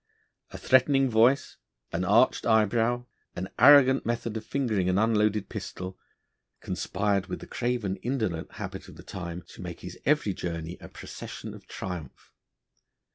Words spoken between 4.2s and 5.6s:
of fingering an unloaded